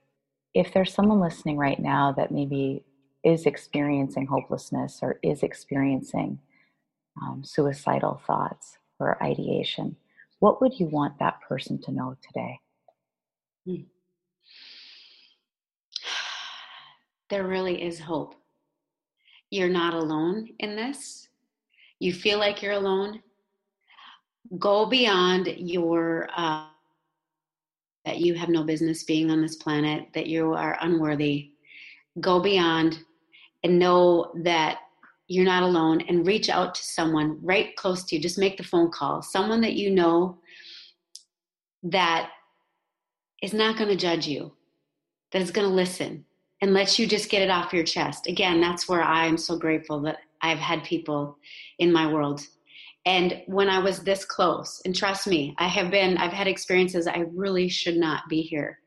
if 0.53 0.71
there's 0.73 0.93
someone 0.93 1.19
listening 1.19 1.57
right 1.57 1.79
now 1.79 2.11
that 2.11 2.31
maybe 2.31 2.83
is 3.23 3.47
experiencing 3.47 4.27
hopelessness 4.27 4.99
or 5.01 5.19
is 5.23 5.41
experiencing 5.41 6.37
um, 7.19 7.43
suicidal 7.43 8.21
thoughts 8.27 8.77
or 8.99 9.21
ideation, 9.23 9.95
what 10.39 10.61
would 10.61 10.79
you 10.79 10.85
want 10.85 11.17
that 11.17 11.41
person 11.41 11.81
to 11.81 11.91
know 11.91 12.15
today? 12.21 12.59
Hmm. 13.65 13.83
There 17.29 17.47
really 17.47 17.81
is 17.83 17.99
hope. 17.99 18.35
You're 19.49 19.69
not 19.69 19.93
alone 19.93 20.49
in 20.59 20.75
this. 20.75 21.29
You 21.99 22.13
feel 22.13 22.39
like 22.39 22.61
you're 22.61 22.73
alone 22.73 23.21
go 24.59 24.85
beyond 24.85 25.47
your 25.57 26.29
uh, 26.35 26.67
that 28.05 28.19
you 28.19 28.35
have 28.35 28.49
no 28.49 28.63
business 28.63 29.03
being 29.03 29.31
on 29.31 29.41
this 29.41 29.55
planet, 29.55 30.07
that 30.13 30.27
you 30.27 30.53
are 30.53 30.77
unworthy. 30.81 31.51
Go 32.21 32.39
beyond 32.39 32.99
and 33.63 33.79
know 33.79 34.31
that 34.43 34.77
you're 35.27 35.43
not 35.43 35.63
alone 35.63 36.01
and 36.01 36.27
reach 36.27 36.49
out 36.49 36.75
to 36.75 36.83
someone 36.83 37.39
right 37.41 37.75
close 37.75 38.03
to 38.03 38.15
you. 38.15 38.21
Just 38.21 38.37
make 38.37 38.57
the 38.57 38.63
phone 38.63 38.91
call. 38.91 39.23
Someone 39.23 39.59
that 39.61 39.73
you 39.73 39.89
know 39.89 40.37
that 41.81 42.29
is 43.41 43.53
not 43.53 43.75
going 43.75 43.89
to 43.89 43.95
judge 43.95 44.27
you, 44.27 44.53
that 45.31 45.41
is 45.41 45.49
going 45.49 45.67
to 45.67 45.73
listen 45.73 46.25
and 46.65 46.73
let 46.73 46.97
you 46.97 47.05
just 47.05 47.29
get 47.29 47.43
it 47.43 47.51
off 47.51 47.73
your 47.73 47.83
chest. 47.83 48.25
Again, 48.25 48.59
that's 48.59 48.89
where 48.89 49.03
I'm 49.03 49.37
so 49.37 49.55
grateful 49.55 50.01
that 50.01 50.17
I've 50.41 50.57
had 50.57 50.83
people 50.83 51.37
in 51.77 51.93
my 51.93 52.11
world. 52.11 52.41
And 53.05 53.43
when 53.45 53.69
i 53.69 53.77
was 53.77 53.99
this 53.99 54.25
close 54.25 54.81
and 54.83 54.95
trust 54.95 55.27
me 55.27 55.53
i 55.59 55.67
have 55.67 55.91
been 55.91 56.17
i've 56.17 56.33
had 56.33 56.47
experiences 56.47 57.05
i 57.05 57.25
really 57.35 57.69
should 57.69 57.97
not 57.97 58.27
be 58.27 58.41
here. 58.41 58.79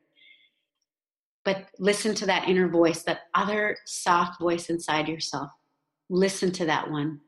But 1.45 1.67
listen 1.79 2.13
to 2.15 2.25
that 2.25 2.49
inner 2.49 2.67
voice 2.67 3.03
that 3.03 3.21
other 3.33 3.77
soft 3.85 4.41
voice 4.41 4.69
inside 4.69 5.07
yourself. 5.07 5.49
Listen 6.09 6.51
to 6.51 6.65
that 6.65 6.91
one. 6.91 7.21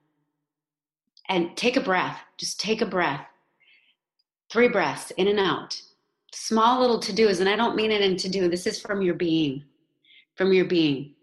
And 1.29 1.55
take 1.55 1.77
a 1.77 1.81
breath. 1.81 2.19
Just 2.37 2.59
take 2.59 2.81
a 2.81 2.85
breath. 2.85 3.25
Three 4.51 4.67
breaths 4.67 5.11
in 5.11 5.29
and 5.29 5.39
out. 5.39 5.81
Small 6.33 6.81
little 6.81 6.99
to 6.99 7.13
do's 7.13 7.39
and 7.39 7.47
i 7.47 7.55
don't 7.55 7.77
mean 7.77 7.89
it 7.89 8.01
in 8.01 8.17
to 8.17 8.27
do 8.27 8.49
this 8.49 8.67
is 8.67 8.81
from 8.81 9.01
your 9.01 9.15
being 9.15 9.63
from 10.35 10.53
your 10.53 10.65
being. 10.65 11.15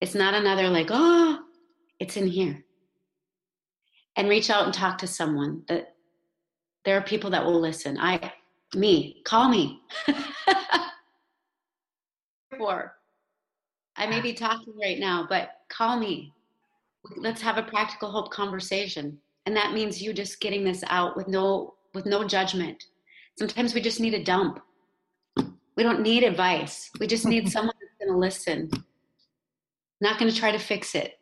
It's 0.00 0.14
not 0.14 0.34
another 0.34 0.68
like 0.68 0.88
oh 0.90 1.40
it's 2.00 2.16
in 2.16 2.26
here. 2.26 2.64
And 4.16 4.28
reach 4.28 4.50
out 4.50 4.64
and 4.64 4.74
talk 4.74 4.98
to 4.98 5.06
someone 5.06 5.62
that 5.68 5.94
there 6.84 6.96
are 6.96 7.02
people 7.02 7.30
that 7.30 7.44
will 7.44 7.60
listen. 7.60 7.98
I 7.98 8.32
me 8.74 9.22
call 9.24 9.48
me. 9.48 9.80
For 12.58 12.94
i 13.96 14.06
may 14.06 14.20
be 14.20 14.32
talking 14.32 14.74
right 14.80 14.98
now 14.98 15.26
but 15.28 15.50
call 15.68 15.98
me. 15.98 16.32
Let's 17.16 17.42
have 17.42 17.58
a 17.58 17.62
practical 17.62 18.10
hope 18.10 18.30
conversation. 18.30 19.18
And 19.46 19.56
that 19.56 19.72
means 19.72 20.02
you 20.02 20.12
just 20.12 20.40
getting 20.40 20.64
this 20.64 20.82
out 20.88 21.16
with 21.16 21.28
no 21.28 21.74
with 21.94 22.06
no 22.06 22.24
judgment. 22.24 22.82
Sometimes 23.38 23.74
we 23.74 23.80
just 23.80 24.00
need 24.00 24.14
a 24.14 24.24
dump 24.24 24.60
we 25.76 25.82
don't 25.82 26.00
need 26.00 26.22
advice 26.22 26.90
we 27.00 27.06
just 27.06 27.26
need 27.26 27.48
someone 27.56 27.74
that's 27.80 27.98
going 27.98 28.12
to 28.12 28.18
listen 28.18 28.70
not 30.00 30.18
going 30.18 30.30
to 30.30 30.36
try 30.36 30.50
to 30.50 30.58
fix 30.58 30.94
it 30.94 31.18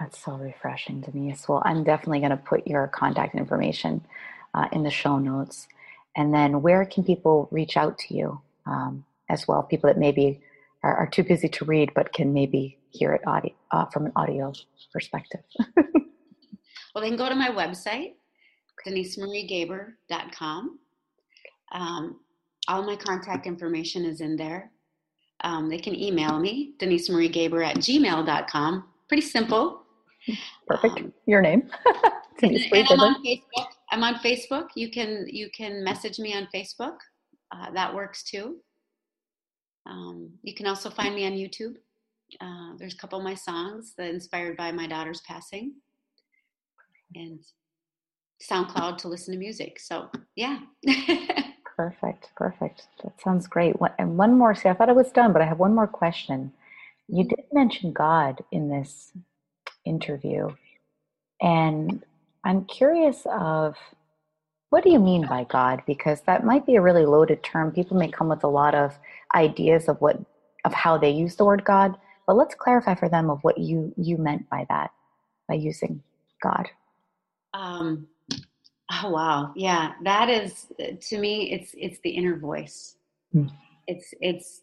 That's 0.00 0.22
so 0.24 0.32
refreshing, 0.36 1.00
Denise. 1.00 1.48
Well, 1.48 1.62
I'm 1.64 1.84
definitely 1.84 2.18
going 2.18 2.30
to 2.30 2.36
put 2.36 2.66
your 2.66 2.88
contact 2.88 3.34
information 3.34 4.04
uh, 4.52 4.66
in 4.72 4.82
the 4.82 4.90
show 4.90 5.18
notes. 5.18 5.68
And 6.16 6.34
then 6.34 6.62
where 6.62 6.84
can 6.84 7.04
people 7.04 7.48
reach 7.50 7.76
out 7.76 7.98
to 7.98 8.14
you 8.14 8.40
um, 8.66 9.04
as 9.28 9.46
well? 9.46 9.62
People 9.62 9.88
that 9.88 9.98
maybe 9.98 10.40
are, 10.82 10.96
are, 10.96 11.06
too 11.06 11.22
busy 11.22 11.48
to 11.48 11.64
read 11.64 11.92
but 11.94 12.12
can 12.12 12.32
maybe 12.32 12.78
hear 12.90 13.12
it 13.12 13.26
audio, 13.26 13.52
uh, 13.70 13.86
from 13.86 14.06
an 14.06 14.12
audio 14.16 14.52
perspective. 14.92 15.40
well, 15.76 17.00
they 17.00 17.08
can 17.08 17.16
go 17.16 17.28
to 17.28 17.34
my 17.34 17.48
website, 17.48 18.14
denisemariegaber.com. 18.86 20.78
Um, 21.72 22.20
all 22.68 22.82
my 22.82 22.96
contact 22.96 23.46
information 23.46 24.04
is 24.04 24.20
in 24.20 24.36
there. 24.36 24.70
Um, 25.42 25.68
they 25.68 25.78
can 25.78 25.94
email 25.94 26.38
me, 26.38 26.74
denisemariegaber 26.78 27.66
at 27.66 27.76
gmail.com. 27.76 28.84
Pretty 29.08 29.22
simple. 29.22 29.82
Perfect. 30.66 30.98
Um, 30.98 31.12
Your 31.26 31.42
name. 31.42 31.68
and, 32.42 32.56
and 32.56 32.88
I'm 32.90 33.00
on 33.00 33.22
Facebook. 33.22 33.66
I'm 33.90 34.02
on 34.02 34.14
Facebook. 34.16 34.68
You 34.74 34.90
can 34.90 35.26
you 35.28 35.50
can 35.54 35.84
message 35.84 36.18
me 36.18 36.34
on 36.34 36.48
Facebook. 36.54 36.96
Uh, 37.52 37.70
that 37.72 37.94
works 37.94 38.22
too. 38.24 38.56
Um, 39.86 40.30
you 40.42 40.54
can 40.54 40.66
also 40.66 40.88
find 40.88 41.14
me 41.14 41.26
on 41.26 41.32
YouTube. 41.32 41.74
Uh, 42.40 42.76
there's 42.78 42.94
a 42.94 42.96
couple 42.96 43.18
of 43.18 43.24
my 43.24 43.34
songs 43.34 43.92
that 43.98 44.08
inspired 44.08 44.56
by 44.56 44.72
my 44.72 44.86
daughter's 44.86 45.20
passing, 45.20 45.74
and 47.14 47.40
SoundCloud 48.50 48.96
to 48.98 49.08
listen 49.08 49.34
to 49.34 49.38
music. 49.38 49.78
So 49.78 50.10
yeah. 50.36 50.60
perfect, 51.76 52.30
perfect. 52.36 52.86
That 53.02 53.20
sounds 53.20 53.46
great. 53.46 53.76
And 53.98 54.16
one 54.18 54.38
more. 54.38 54.54
See, 54.54 54.68
I 54.68 54.74
thought 54.74 54.88
I 54.88 54.92
was 54.92 55.12
done, 55.12 55.32
but 55.32 55.42
I 55.42 55.46
have 55.46 55.58
one 55.58 55.74
more 55.74 55.86
question. 55.86 56.52
You 57.08 57.24
did 57.24 57.44
mention 57.52 57.92
God 57.92 58.42
in 58.52 58.68
this 58.68 59.12
interview. 59.84 60.48
And 61.40 62.04
I'm 62.44 62.64
curious 62.64 63.26
of 63.26 63.76
what 64.70 64.84
do 64.84 64.90
you 64.90 64.98
mean 64.98 65.26
by 65.26 65.44
God? 65.44 65.82
Because 65.86 66.22
that 66.22 66.44
might 66.44 66.66
be 66.66 66.76
a 66.76 66.82
really 66.82 67.06
loaded 67.06 67.42
term. 67.44 67.70
People 67.70 67.96
may 67.96 68.10
come 68.10 68.28
with 68.28 68.44
a 68.44 68.48
lot 68.48 68.74
of 68.74 68.98
ideas 69.34 69.88
of 69.88 70.00
what 70.00 70.20
of 70.64 70.72
how 70.72 70.98
they 70.98 71.10
use 71.10 71.36
the 71.36 71.44
word 71.44 71.64
God, 71.64 71.96
but 72.26 72.36
let's 72.36 72.54
clarify 72.54 72.94
for 72.94 73.08
them 73.08 73.30
of 73.30 73.38
what 73.42 73.58
you 73.58 73.94
you 73.96 74.16
meant 74.16 74.48
by 74.50 74.66
that, 74.68 74.90
by 75.48 75.54
using 75.54 76.02
God. 76.42 76.68
Um, 77.52 78.08
oh 79.02 79.10
wow, 79.10 79.52
yeah, 79.56 79.92
that 80.02 80.28
is 80.28 80.66
to 81.08 81.18
me. 81.18 81.52
It's 81.52 81.74
it's 81.76 81.98
the 82.00 82.10
inner 82.10 82.36
voice. 82.36 82.96
Hmm. 83.32 83.46
It's 83.86 84.14
it's 84.20 84.62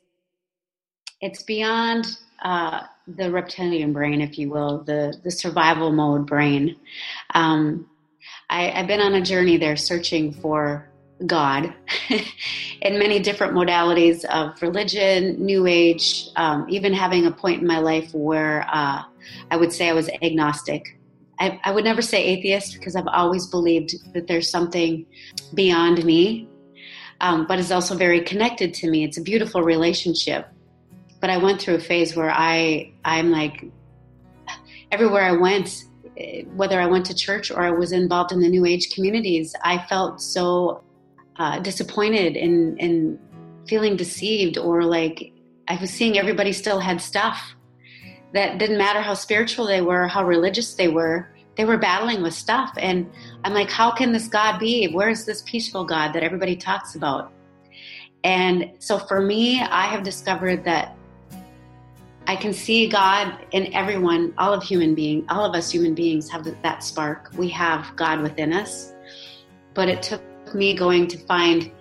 it's 1.21 1.43
beyond 1.43 2.17
uh, 2.41 2.81
the 3.07 3.31
reptilian 3.31 3.93
brain, 3.93 4.21
if 4.21 4.38
you 4.38 4.50
will, 4.50 4.83
the 4.83 5.13
the 5.23 5.31
survival 5.31 5.91
mode 5.91 6.25
brain. 6.25 6.77
Um, 7.33 7.89
I, 8.50 8.71
I've 8.71 8.88
been 8.88 9.01
on 9.01 9.13
a 9.13 9.21
journey 9.21 9.57
there, 9.57 9.75
searching 9.75 10.33
for 10.33 10.91
God 11.25 11.73
in 12.81 13.00
many 13.00 13.19
different 13.19 13.53
modalities 13.53 14.25
of 14.25 14.61
religion, 14.61 15.43
New 15.43 15.67
Age, 15.67 16.27
um, 16.35 16.65
even 16.69 16.93
having 16.93 17.25
a 17.25 17.31
point 17.31 17.61
in 17.61 17.67
my 17.67 17.79
life 17.79 18.13
where 18.13 18.65
uh, 18.71 19.03
I 19.50 19.57
would 19.57 19.71
say 19.71 19.89
I 19.89 19.93
was 19.93 20.09
agnostic. 20.21 20.97
I, 21.41 21.60
I, 21.63 21.71
would 21.71 21.83
never 21.83 22.03
say 22.03 22.24
atheist 22.24 22.74
because 22.75 22.95
I've 22.95 23.07
always 23.07 23.48
believed 23.48 24.13
that 24.13 24.27
there's 24.27 24.48
something 24.48 25.07
beyond 25.55 26.05
me, 26.05 26.48
um, 27.19 27.48
but 27.48 27.57
it's 27.57 27.71
also 27.71 27.95
very 27.95 28.21
connected 28.21 28.75
to 28.75 28.89
me. 28.89 29.03
It's 29.03 29.17
a 29.17 29.21
beautiful 29.21 29.63
relationship. 29.63 30.48
But 31.19 31.31
I 31.31 31.38
went 31.38 31.60
through 31.60 31.75
a 31.75 31.79
phase 31.79 32.15
where 32.15 32.29
I 32.29 32.93
I'm 33.03 33.31
like 33.31 33.65
everywhere 34.91 35.24
I 35.24 35.31
went, 35.31 35.86
whether 36.55 36.79
I 36.79 36.86
went 36.86 37.07
to 37.07 37.15
church 37.15 37.50
or 37.50 37.62
I 37.62 37.71
was 37.71 37.91
involved 37.91 38.31
in 38.31 38.39
the 38.39 38.50
New 38.50 38.65
Age 38.65 38.91
communities, 38.93 39.55
I 39.63 39.79
felt 39.88 40.21
so 40.21 40.83
uh, 41.38 41.60
disappointed 41.60 42.38
and, 42.38 42.79
and 42.79 43.17
feeling 43.67 43.95
deceived 43.95 44.60
or 44.60 44.83
like 44.83 45.31
I 45.67 45.79
was 45.79 45.89
seeing 45.89 46.19
everybody 46.19 46.53
still 46.53 46.79
had 46.79 47.01
stuff 47.01 47.55
that 48.33 48.57
didn't 48.57 48.77
matter 48.77 49.01
how 49.01 49.13
spiritual 49.13 49.65
they 49.65 49.81
were, 49.81 50.07
how 50.07 50.24
religious 50.24 50.74
they 50.75 50.88
were, 50.88 51.30
they 51.58 51.65
were 51.65 51.77
battling 51.77 52.22
with 52.22 52.34
stuff. 52.34 52.74
And 52.77 53.12
I'm 53.43 53.53
like, 53.53 53.70
how 53.70 53.91
can 53.91 54.12
this 54.12 54.27
God 54.27 54.60
be? 54.60 54.88
Where 54.88 55.10
is 55.10 55.25
this 55.25 55.41
peaceful 55.43 55.86
God 55.86 56.13
that 56.13 56.24
everybody 56.24 56.55
talks 56.55 56.96
about? 56.96 57.31
And 58.24 58.72
so 58.79 58.98
for 58.98 59.22
me, 59.22 59.62
I 59.62 59.86
have 59.86 60.03
discovered 60.03 60.63
that 60.65 60.96
I 62.27 62.36
can 62.36 62.53
see 62.53 62.88
God 62.88 63.46
in 63.51 63.74
everyone, 63.74 64.34
all 64.38 64.53
of 64.53 64.63
human 64.63 64.96
being, 64.96 65.25
all 65.29 65.43
of 65.43 65.55
us 65.55 65.72
human 65.72 65.96
beings 65.96 66.29
have 66.29 66.48
that 66.62 66.84
spark. 66.84 67.31
We 67.36 67.50
have 67.50 67.93
God 67.96 68.22
within 68.22 68.53
us. 68.53 68.93
But 69.74 69.89
it 69.89 70.01
took 70.01 70.22
me 70.53 70.75
going 70.75 71.08
to 71.08 71.17
find 71.25 71.72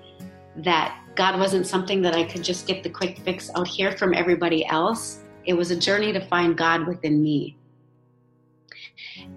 that 0.57 0.97
God 1.15 1.39
wasn't 1.39 1.67
something 1.67 2.01
that 2.03 2.15
I 2.15 2.25
could 2.25 2.43
just 2.43 2.67
get 2.67 2.83
the 2.83 2.91
quick 2.91 3.19
fix 3.19 3.51
out 3.55 3.69
here 3.69 3.93
from 3.93 4.15
everybody 4.15 4.67
else. 4.67 5.21
It 5.45 5.55
was 5.55 5.71
a 5.71 5.77
journey 5.77 6.13
to 6.13 6.21
find 6.27 6.57
God 6.57 6.87
within 6.87 7.23
me. 7.23 7.57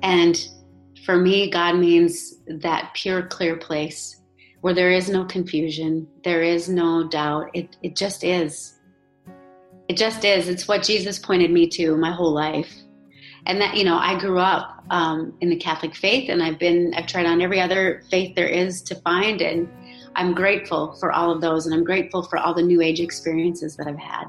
And 0.02 0.48
for 1.06 1.18
me, 1.18 1.50
God 1.50 1.78
means 1.78 2.36
that 2.48 2.92
pure, 2.94 3.24
clear 3.24 3.56
place 3.56 4.22
where 4.62 4.74
there 4.74 4.92
is 4.92 5.10
no 5.10 5.26
confusion, 5.26 6.08
there 6.24 6.42
is 6.42 6.70
no 6.70 7.08
doubt. 7.08 7.50
It, 7.54 7.76
it 7.84 7.96
just 7.96 8.24
is. 8.24 8.80
It 9.90 9.98
just 9.98 10.24
is. 10.24 10.48
It's 10.48 10.68
what 10.68 10.84
Jesus 10.84 11.20
pointed 11.20 11.52
me 11.52 11.68
to 11.70 11.98
my 11.98 12.12
whole 12.12 12.32
life 12.32 12.74
and 13.46 13.60
that 13.60 13.76
you 13.76 13.84
know 13.84 13.98
i 13.98 14.18
grew 14.20 14.40
up 14.40 14.84
um, 14.90 15.34
in 15.42 15.50
the 15.50 15.56
catholic 15.56 15.96
faith 15.96 16.30
and 16.30 16.42
i've 16.42 16.60
been 16.60 16.94
i've 16.96 17.08
tried 17.08 17.26
on 17.26 17.42
every 17.42 17.60
other 17.60 18.04
faith 18.10 18.36
there 18.36 18.48
is 18.48 18.82
to 18.82 18.96
find 19.02 19.42
and 19.42 19.68
i'm 20.16 20.34
grateful 20.34 20.96
for 21.00 21.12
all 21.12 21.32
of 21.32 21.42
those 21.42 21.66
and 21.66 21.76
i'm 21.76 21.84
grateful 21.84 22.24
for 22.24 22.38
all 22.38 22.54
the 22.54 22.62
new 22.62 22.82
age 22.82 23.00
experiences 23.00 23.76
that 23.76 23.88
i've 23.88 23.98
had 23.98 24.26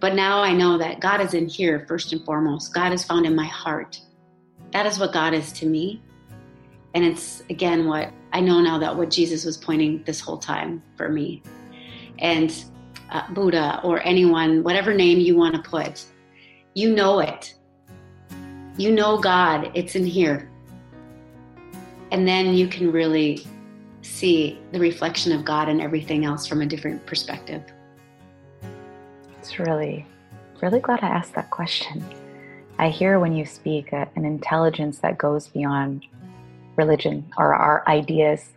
but 0.00 0.14
now 0.14 0.40
i 0.40 0.52
know 0.52 0.78
that 0.78 1.00
god 1.00 1.20
is 1.20 1.34
in 1.34 1.46
here 1.46 1.84
first 1.88 2.12
and 2.12 2.24
foremost 2.24 2.74
god 2.74 2.92
is 2.92 3.04
found 3.04 3.26
in 3.26 3.34
my 3.34 3.46
heart 3.46 4.00
that 4.72 4.86
is 4.86 4.98
what 4.98 5.12
god 5.12 5.34
is 5.34 5.52
to 5.52 5.66
me 5.66 6.00
and 6.94 7.04
it's 7.04 7.42
again 7.50 7.86
what 7.86 8.12
i 8.32 8.40
know 8.40 8.60
now 8.60 8.78
that 8.78 8.96
what 8.96 9.10
jesus 9.10 9.44
was 9.44 9.56
pointing 9.56 10.02
this 10.04 10.20
whole 10.20 10.38
time 10.38 10.82
for 10.96 11.08
me 11.08 11.42
and 12.18 12.64
uh, 13.10 13.22
buddha 13.32 13.80
or 13.84 14.00
anyone 14.02 14.62
whatever 14.62 14.92
name 14.94 15.18
you 15.18 15.36
want 15.36 15.54
to 15.54 15.70
put 15.70 16.04
you 16.74 16.94
know 16.94 17.20
it 17.20 17.54
you 18.78 18.92
know 18.92 19.18
God, 19.18 19.72
it's 19.74 19.96
in 19.96 20.06
here. 20.06 20.48
And 22.12 22.26
then 22.26 22.54
you 22.54 22.68
can 22.68 22.92
really 22.92 23.44
see 24.02 24.58
the 24.70 24.78
reflection 24.78 25.32
of 25.32 25.44
God 25.44 25.68
and 25.68 25.82
everything 25.82 26.24
else 26.24 26.46
from 26.46 26.62
a 26.62 26.66
different 26.66 27.04
perspective. 27.04 27.62
It's 29.40 29.58
really, 29.58 30.06
really 30.62 30.78
glad 30.78 31.00
I 31.02 31.08
asked 31.08 31.34
that 31.34 31.50
question. 31.50 32.04
I 32.78 32.90
hear 32.90 33.18
when 33.18 33.34
you 33.34 33.44
speak 33.44 33.92
uh, 33.92 34.06
an 34.14 34.24
intelligence 34.24 35.00
that 35.00 35.18
goes 35.18 35.48
beyond 35.48 36.06
religion 36.76 37.30
or 37.36 37.54
our 37.54 37.82
ideas 37.88 38.50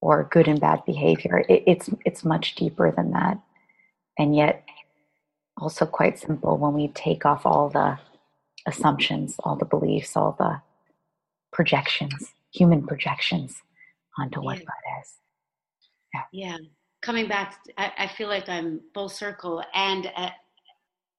or 0.00 0.28
good 0.30 0.46
and 0.46 0.60
bad 0.60 0.84
behavior. 0.84 1.44
It, 1.48 1.64
it's 1.66 1.90
it's 2.04 2.24
much 2.24 2.54
deeper 2.54 2.92
than 2.92 3.10
that, 3.10 3.38
and 4.18 4.36
yet 4.36 4.64
also 5.56 5.86
quite 5.86 6.18
simple 6.18 6.56
when 6.56 6.74
we 6.74 6.88
take 6.88 7.26
off 7.26 7.44
all 7.44 7.68
the 7.68 7.98
assumptions, 8.66 9.36
all 9.40 9.56
the 9.56 9.64
beliefs, 9.64 10.16
all 10.16 10.36
the 10.38 10.60
projections, 11.52 12.34
human 12.52 12.86
projections 12.86 13.62
onto 14.18 14.40
what 14.40 14.58
God 14.58 15.00
is. 15.00 15.14
Yeah. 16.14 16.22
yeah. 16.32 16.56
Coming 17.02 17.28
back, 17.28 17.58
I, 17.78 17.92
I, 17.98 18.06
feel 18.08 18.28
like 18.28 18.48
I'm 18.48 18.80
full 18.92 19.08
circle 19.08 19.62
and 19.74 20.06
at, 20.16 20.32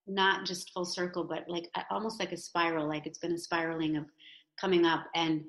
not 0.07 0.45
just 0.45 0.71
full 0.73 0.85
circle, 0.85 1.23
but 1.23 1.45
like 1.47 1.69
almost 1.89 2.19
like 2.19 2.31
a 2.31 2.37
spiral, 2.37 2.87
like 2.87 3.05
it's 3.05 3.19
been 3.19 3.33
a 3.33 3.37
spiraling 3.37 3.97
of 3.97 4.05
coming 4.59 4.85
up. 4.85 5.05
And 5.15 5.43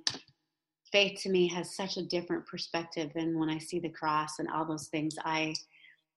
faith 0.90 1.21
to 1.23 1.31
me 1.31 1.49
has 1.49 1.75
such 1.75 1.97
a 1.97 2.07
different 2.07 2.47
perspective. 2.47 3.11
And 3.14 3.38
when 3.38 3.49
I 3.49 3.59
see 3.59 3.79
the 3.79 3.88
cross 3.88 4.38
and 4.38 4.49
all 4.49 4.64
those 4.64 4.88
things, 4.88 5.16
I, 5.25 5.55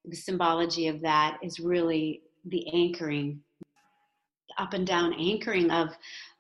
the 0.06 0.15
symbology 0.15 0.88
of 0.88 1.01
that 1.01 1.38
is 1.41 1.60
really 1.60 2.21
the 2.45 2.67
anchoring 2.73 3.41
up 4.58 4.73
and 4.73 4.86
down 4.86 5.13
anchoring 5.13 5.71
of 5.71 5.89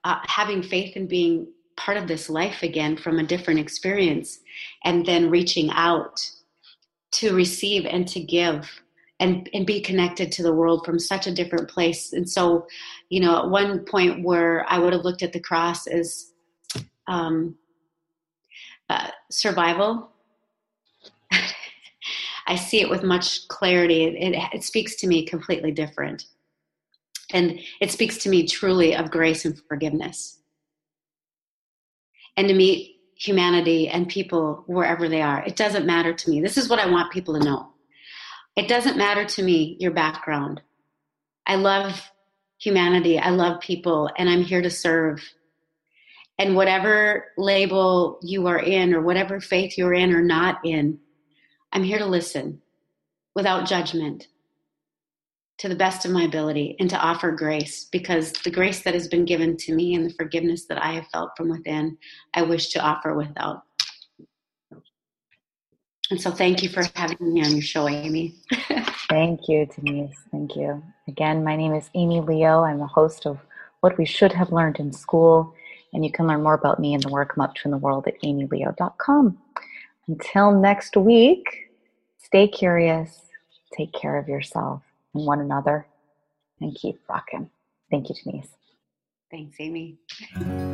uh, 0.03 0.19
having 0.25 0.61
faith 0.61 0.95
and 0.95 1.07
being 1.07 1.47
part 1.77 1.97
of 1.97 2.07
this 2.07 2.29
life 2.29 2.63
again 2.63 2.97
from 2.97 3.19
a 3.19 3.23
different 3.23 3.59
experience 3.59 4.39
and 4.83 5.05
then 5.05 5.29
reaching 5.29 5.69
out 5.71 6.19
to 7.11 7.33
receive 7.33 7.85
and 7.85 8.07
to 8.07 8.19
give 8.19 8.69
and, 9.21 9.49
and 9.53 9.65
be 9.65 9.79
connected 9.79 10.31
to 10.33 10.43
the 10.43 10.53
world 10.53 10.85
from 10.85 10.99
such 10.99 11.27
a 11.27 11.33
different 11.33 11.69
place 11.69 12.11
and 12.11 12.29
so 12.29 12.67
you 13.09 13.21
know 13.21 13.37
at 13.37 13.49
one 13.49 13.79
point 13.85 14.23
where 14.23 14.65
i 14.69 14.77
would 14.77 14.93
have 14.93 15.05
looked 15.05 15.23
at 15.23 15.31
the 15.31 15.39
cross 15.39 15.87
as 15.87 16.31
um, 17.07 17.55
uh, 18.89 19.09
survival 19.29 20.09
i 22.47 22.55
see 22.55 22.81
it 22.81 22.89
with 22.89 23.03
much 23.03 23.47
clarity 23.47 24.03
it, 24.03 24.15
it, 24.15 24.43
it 24.53 24.63
speaks 24.63 24.95
to 24.95 25.07
me 25.07 25.25
completely 25.25 25.71
different 25.71 26.25
and 27.33 27.59
it 27.79 27.91
speaks 27.91 28.17
to 28.19 28.29
me 28.29 28.47
truly 28.47 28.95
of 28.95 29.11
grace 29.11 29.45
and 29.45 29.59
forgiveness. 29.67 30.39
And 32.37 32.47
to 32.47 32.53
meet 32.53 32.97
humanity 33.15 33.87
and 33.87 34.07
people 34.07 34.63
wherever 34.67 35.07
they 35.07 35.21
are. 35.21 35.43
It 35.43 35.55
doesn't 35.55 35.85
matter 35.85 36.13
to 36.13 36.29
me. 36.29 36.41
This 36.41 36.57
is 36.57 36.69
what 36.69 36.79
I 36.79 36.89
want 36.89 37.11
people 37.11 37.37
to 37.37 37.45
know. 37.45 37.70
It 38.55 38.67
doesn't 38.67 38.97
matter 38.97 39.25
to 39.25 39.43
me 39.43 39.77
your 39.79 39.91
background. 39.91 40.61
I 41.45 41.55
love 41.55 42.11
humanity. 42.59 43.17
I 43.17 43.29
love 43.29 43.61
people, 43.61 44.09
and 44.17 44.29
I'm 44.29 44.43
here 44.43 44.61
to 44.61 44.69
serve. 44.69 45.21
And 46.37 46.55
whatever 46.55 47.25
label 47.37 48.19
you 48.21 48.47
are 48.47 48.59
in, 48.59 48.93
or 48.93 49.01
whatever 49.01 49.39
faith 49.39 49.77
you're 49.77 49.93
in 49.93 50.13
or 50.13 50.21
not 50.21 50.59
in, 50.65 50.99
I'm 51.71 51.83
here 51.83 51.99
to 51.99 52.05
listen 52.05 52.61
without 53.35 53.67
judgment 53.67 54.27
to 55.59 55.69
the 55.69 55.75
best 55.75 56.05
of 56.05 56.11
my 56.11 56.23
ability 56.23 56.75
and 56.79 56.89
to 56.89 56.97
offer 56.97 57.31
grace 57.31 57.85
because 57.91 58.31
the 58.31 58.49
grace 58.49 58.81
that 58.81 58.95
has 58.95 59.07
been 59.07 59.25
given 59.25 59.55
to 59.55 59.75
me 59.75 59.93
and 59.93 60.03
the 60.03 60.13
forgiveness 60.15 60.65
that 60.65 60.83
I 60.83 60.93
have 60.93 61.07
felt 61.07 61.31
from 61.37 61.49
within, 61.49 61.97
I 62.33 62.41
wish 62.41 62.69
to 62.69 62.79
offer 62.79 63.13
without. 63.13 63.61
And 66.11 66.21
so 66.21 66.29
thank 66.29 66.61
you 66.61 66.67
for 66.67 66.83
having 66.93 67.33
me 67.33 67.41
on 67.41 67.51
your 67.51 67.61
show, 67.61 67.87
Amy. 67.87 68.35
thank 69.09 69.47
you, 69.47 69.65
Denise. 69.65 70.17
Thank 70.29 70.57
you. 70.57 70.83
Again, 71.07 71.41
my 71.41 71.55
name 71.55 71.73
is 71.73 71.89
Amy 71.95 72.19
Leo. 72.19 72.63
I'm 72.63 72.79
the 72.79 72.85
host 72.85 73.25
of 73.25 73.39
What 73.79 73.97
We 73.97 74.05
Should 74.05 74.33
Have 74.33 74.51
Learned 74.51 74.77
in 74.79 74.91
School. 74.91 75.55
And 75.93 76.03
you 76.03 76.11
can 76.11 76.27
learn 76.27 76.43
more 76.43 76.53
about 76.53 76.81
me 76.81 76.93
and 76.93 77.01
the 77.01 77.07
work 77.07 77.35
I'm 77.35 77.43
up 77.43 77.55
to 77.55 77.61
in 77.63 77.71
the 77.71 77.77
world 77.77 78.07
at 78.07 78.21
amyleo.com. 78.23 79.37
Until 80.09 80.51
next 80.51 80.97
week, 80.97 81.71
stay 82.17 82.45
curious, 82.45 83.21
take 83.73 83.93
care 83.93 84.17
of 84.17 84.27
yourself 84.27 84.83
and 85.13 85.25
one 85.25 85.39
another 85.39 85.87
and 86.59 86.75
keep 86.75 86.99
rocking. 87.09 87.49
Thank 87.89 88.09
you, 88.09 88.15
Denise. 88.21 88.49
Thanks, 89.31 89.55
Amy. 89.61 89.97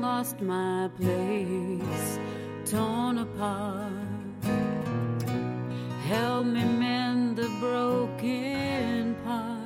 lost 0.00 0.40
my 0.40 0.88
place, 0.96 2.18
torn 2.64 3.18
apart. 3.18 3.92
Help 6.06 6.46
me 6.46 6.64
mend 6.64 7.36
the 7.36 7.48
broken 7.60 9.16
part. 9.24 9.58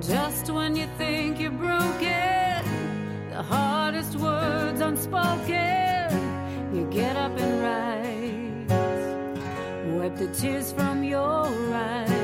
Just 0.00 0.50
when 0.50 0.74
you 0.76 0.86
think 0.98 1.40
you're 1.40 1.50
broken, 1.50 2.64
the 3.30 3.42
hardest 3.42 4.16
words 4.16 4.80
unspoken, 4.80 6.10
you 6.74 6.88
get 6.90 7.16
up 7.16 7.38
and 7.38 7.54
rise. 7.68 9.06
Wipe 9.94 10.16
the 10.16 10.28
tears 10.34 10.72
from 10.72 11.04
your 11.04 11.46
eyes. 11.72 12.16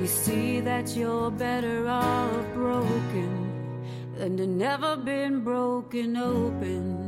You 0.00 0.06
see 0.06 0.60
that 0.60 0.94
you're 0.96 1.30
better 1.30 1.88
off 1.88 2.54
broken 2.54 3.35
than 4.26 4.36
to 4.36 4.44
never 4.44 4.96
been 4.96 5.44
broken 5.44 6.16
open. 6.16 7.05